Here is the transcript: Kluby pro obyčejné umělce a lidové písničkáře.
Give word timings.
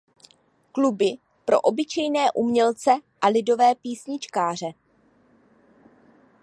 Kluby 0.71 1.17
pro 1.45 1.61
obyčejné 1.61 2.31
umělce 2.31 2.91
a 3.21 3.27
lidové 3.27 3.75
písničkáře. 3.75 4.73